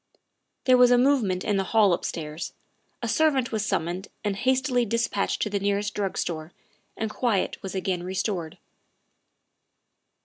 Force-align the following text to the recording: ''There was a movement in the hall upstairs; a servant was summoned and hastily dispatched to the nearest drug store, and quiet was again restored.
''There 0.65 0.77
was 0.79 0.89
a 0.89 0.97
movement 0.97 1.43
in 1.43 1.57
the 1.57 1.63
hall 1.63 1.93
upstairs; 1.93 2.53
a 3.03 3.07
servant 3.07 3.51
was 3.51 3.63
summoned 3.63 4.07
and 4.23 4.35
hastily 4.35 4.83
dispatched 4.83 5.43
to 5.43 5.49
the 5.51 5.59
nearest 5.59 5.93
drug 5.93 6.17
store, 6.17 6.53
and 6.97 7.11
quiet 7.11 7.61
was 7.61 7.75
again 7.75 8.01
restored. 8.01 8.57